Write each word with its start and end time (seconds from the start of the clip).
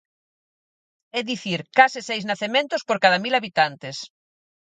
É 1.19 1.21
dicir, 1.31 1.59
case 1.77 1.99
seis 2.09 2.23
nacementos 2.31 2.81
por 2.87 2.97
cada 3.03 3.17
mil 3.23 3.33
habitantes. 3.39 3.97